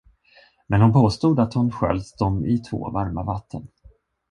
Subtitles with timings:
[0.67, 3.67] Men hon påstod, att hon sköljt dem i två varma vatten.